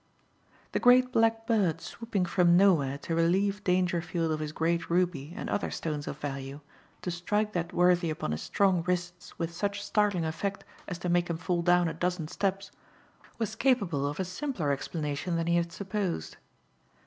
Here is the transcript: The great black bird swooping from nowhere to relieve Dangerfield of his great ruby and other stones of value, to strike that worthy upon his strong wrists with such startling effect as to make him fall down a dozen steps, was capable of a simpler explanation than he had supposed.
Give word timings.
The 0.71 0.79
great 0.79 1.11
black 1.11 1.45
bird 1.45 1.79
swooping 1.79 2.25
from 2.25 2.57
nowhere 2.57 2.97
to 2.97 3.13
relieve 3.13 3.63
Dangerfield 3.63 4.31
of 4.31 4.39
his 4.39 4.51
great 4.51 4.89
ruby 4.89 5.31
and 5.35 5.47
other 5.47 5.69
stones 5.69 6.07
of 6.07 6.17
value, 6.17 6.59
to 7.03 7.11
strike 7.11 7.53
that 7.53 7.71
worthy 7.71 8.09
upon 8.09 8.31
his 8.31 8.41
strong 8.41 8.81
wrists 8.87 9.37
with 9.37 9.53
such 9.53 9.83
startling 9.85 10.25
effect 10.25 10.63
as 10.87 10.97
to 10.97 11.09
make 11.09 11.29
him 11.29 11.37
fall 11.37 11.61
down 11.61 11.87
a 11.87 11.93
dozen 11.93 12.27
steps, 12.29 12.71
was 13.37 13.53
capable 13.53 14.07
of 14.07 14.19
a 14.19 14.25
simpler 14.25 14.71
explanation 14.71 15.35
than 15.35 15.45
he 15.45 15.57
had 15.57 15.71
supposed. 15.71 16.37